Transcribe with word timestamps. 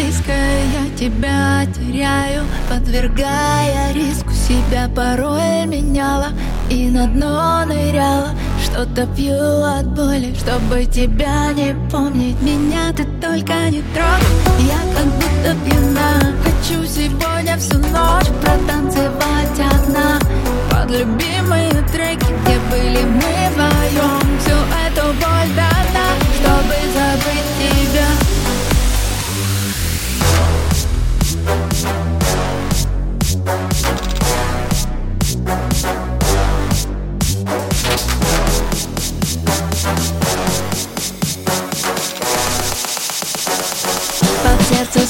близкое 0.00 0.62
я 0.72 0.96
тебя 0.96 1.66
теряю 1.72 2.44
Подвергая 2.68 3.92
риску. 3.92 4.30
Себя 4.30 4.88
порой 4.94 5.66
меняла 5.66 6.28
И 6.68 6.88
на 6.88 7.06
дно 7.06 7.64
ныряла. 7.66 8.30
Что-то 8.62 9.06
пью 9.14 9.34
от 9.34 9.86
боли 9.94 10.34
Чтобы 10.34 10.84
тебя 10.86 11.52
не 11.52 11.74
помнить. 11.90 12.40
Меня 12.42 12.92
ты 12.96 13.04
только 13.20 13.70
не 13.70 13.82
трогай. 13.94 14.26
Я 14.60 14.80
как 14.96 15.06
будто 15.06 15.56
пьяна. 15.64 16.34
Хочу 16.44 16.84
сегодня 16.84 17.56
всю 17.58 17.78
ночь 17.78 18.28
Протанцевать 18.42 19.60
одна. 19.60 20.18
Под 20.70 20.90
любимые 20.90 21.70
треки 21.92 22.26
Где 22.42 22.58
были 22.70 23.04
мы 23.04 23.50
вдвоем 23.52 23.69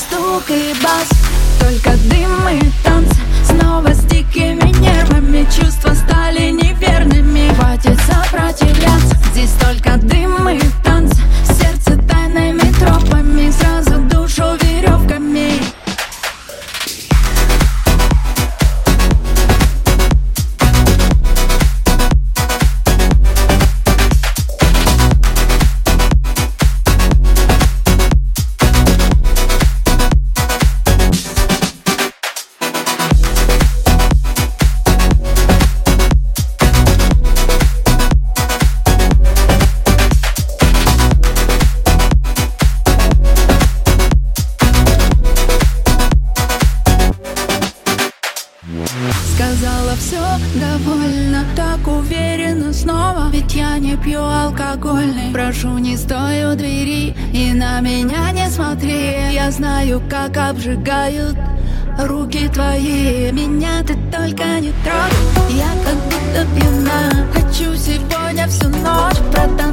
стук 0.00 0.50
и 0.50 0.74
бас. 0.82 1.08
Только 1.60 1.90
дым 2.08 2.48
и 2.48 2.60
танцы 2.82 3.29
Довольно, 50.54 51.44
так 51.54 51.86
уверенно 51.86 52.72
снова 52.72 53.28
Ведь 53.32 53.54
я 53.54 53.78
не 53.78 53.96
пью 53.96 54.22
алкогольный. 54.22 55.32
Прошу, 55.32 55.78
не 55.78 55.96
стой 55.96 56.44
у 56.52 56.56
двери 56.56 57.14
и 57.32 57.52
на 57.52 57.80
меня 57.80 58.32
не 58.32 58.48
смотри. 58.50 59.32
Я 59.32 59.50
знаю, 59.50 60.02
как 60.08 60.36
обжигают 60.36 61.36
руки 61.98 62.48
твои. 62.48 63.30
Меня 63.32 63.82
ты 63.86 63.94
только 64.10 64.60
не 64.60 64.72
трогай, 64.82 65.56
я 65.56 65.70
как 65.84 65.96
будто 66.04 66.46
пьяна 66.54 67.26
Хочу 67.32 67.74
сегодня 67.76 68.46
всю 68.48 68.68
ночь. 68.68 69.16
Протанцевать 69.32 69.69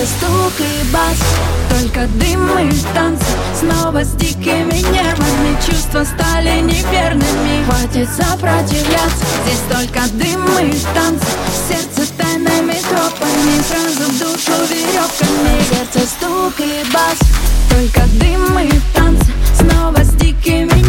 Под 0.00 0.08
сердце 0.08 0.16
стук 0.16 0.52
и 0.60 0.92
бас, 0.92 1.18
только 1.68 2.06
дым 2.14 2.58
и 2.58 2.72
танцы 2.94 3.24
Снова 3.58 4.02
с 4.02 4.12
дикими 4.12 4.78
нервами, 4.92 5.58
чувства 5.66 6.04
стали 6.04 6.60
неверными. 6.60 7.64
Хватит 7.66 8.08
сопротивляться, 8.08 9.24
здесь 9.44 9.60
только 9.68 10.08
дым 10.12 10.46
и 10.58 10.72
танцы 10.94 11.26
Сердце 11.68 12.10
тайными 12.16 12.76
тропами, 12.88 13.60
сразу 13.68 14.10
в 14.10 14.18
душу 14.18 14.52
веревками 14.70 15.62
Сердце 15.68 16.08
стук 16.08 16.54
и 16.60 16.82
бас, 16.94 17.18
только 17.68 18.08
дым 18.14 18.58
и 18.58 18.80
танцы 18.94 19.32
Снова 19.54 20.02
с 20.02 20.14
дикими 20.14 20.80